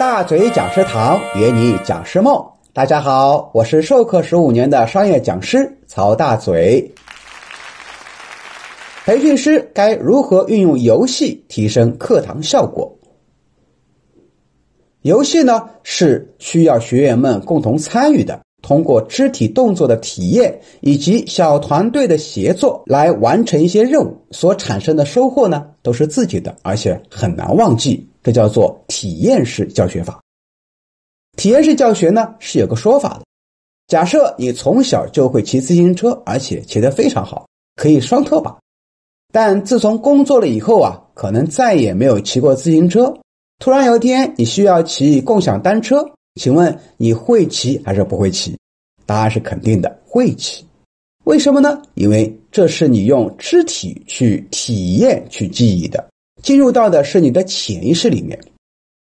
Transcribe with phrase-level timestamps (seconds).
[0.00, 2.42] 大嘴讲师堂约你讲师梦。
[2.72, 6.90] 大家好，我是授课十五年的商业讲师曹大嘴。
[9.04, 12.96] 培训师该如何运用游戏提升课堂效果？
[15.02, 28.09] 游戏呢是需要学员们共同参与的，通过肢体动作的体验以及小团队的协作来完成一些任务，所产生的收获呢都是自己的，而且很难忘记。
[28.22, 30.20] 这叫做体验式教学法。
[31.36, 33.22] 体验式教学呢是有个说法的。
[33.86, 38.56] 假设你从小就会骑自行车，而且骑得非常好，可以双拖把，
[39.32, 43.16] 但自从工作了以后啊，可能再也没有骑过自行车。
[43.58, 48.56] 突然有一天你需要骑共享单车，请问你会骑还是不会骑？
[49.06, 50.64] 答案是肯定的，会骑。
[51.24, 51.82] 为什么呢？
[51.94, 56.09] 因为这是你用肢体去体验、去记忆的。
[56.42, 58.38] 进入到的是你的潜意识里面，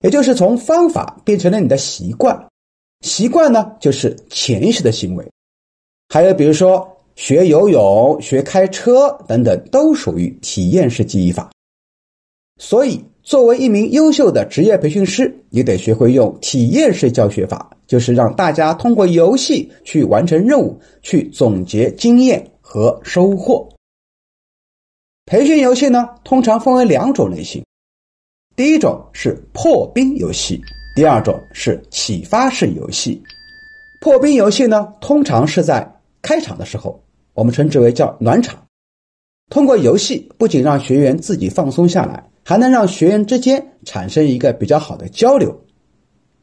[0.00, 2.48] 也就是从方法变成了你的习惯，
[3.00, 5.26] 习惯呢就是潜意识的行为。
[6.08, 11.50] 还有比如说学游泳、学开车等等，都属于体验式记忆法。
[12.58, 23.68] 所以，作为一名优秀的职业培训师，你得学会用体验式教学法，就是让大家通过游戏去完成任务，去总结经验和收获。
[25.24, 27.64] 培训游戏呢，通常分为两种类型，
[28.56, 30.60] 第一种是破冰游戏，
[30.96, 33.22] 第二种是启发式游戏。
[34.00, 35.88] 破冰游戏呢，通常是在
[36.20, 37.00] 开场的时候，
[37.34, 38.60] 我们称之为叫暖场。
[39.48, 45.56] 通过游戏，不仅让学员自己放松下来，还能让学员之间产生一个比较好的交流。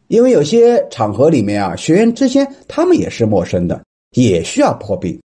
[0.07, 3.83] 因为有些场合里面啊，学员之间他们也是陌生的，
[4.15, 5.19] 也需要破冰。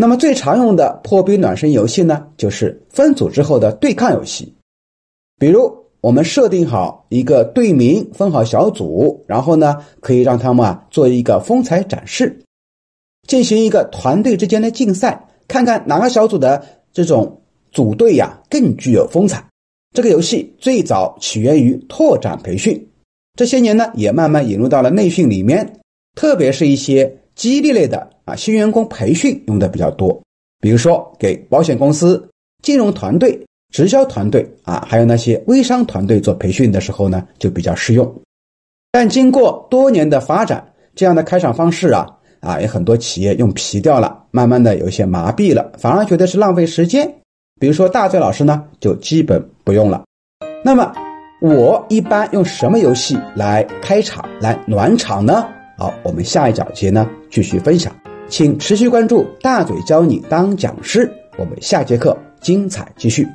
[0.00, 4.54] 那么最常用的破冰暖身游戏呢，就是分组之后的对抗游戏。
[5.38, 5.70] 比如，
[6.00, 12.40] 我们设定好一个队名，分好小组，然后呢，可以让他们啊做一个风采展示，
[13.28, 16.64] 进行一个团队之间的竞赛，看看哪个小组的
[16.94, 19.44] 这种组队呀更具有风采。
[19.94, 22.88] 这个游戏最早起源于拓展培训，
[23.34, 25.78] 这些年呢也慢慢引入到了内训里面，
[26.14, 27.18] 特别是一些。
[27.36, 30.22] 激励类的啊，新员工培训用的比较多，
[30.60, 32.28] 比如说给保险公司、
[32.62, 38.14] 金融团队、直销团队啊，还有那些微商团队做培训的时候呢，就比较适用。
[38.92, 42.06] 但经过多年的发展，这样的开场方式啊
[42.40, 47.12] 啊，有很多企业用皮掉了，慢慢的有一些麻痹了，反而觉得是浪费时间。
[47.58, 50.04] 比如说大嘴老师呢，就基本不用了。
[50.64, 50.92] 那么
[51.40, 55.46] 我一般用什么游戏来开场、来暖场呢？
[55.78, 57.94] 好，我们下一讲节呢继续分享，
[58.30, 63.26] 请持续关注大嘴教你当讲师，我们下节课精彩继续。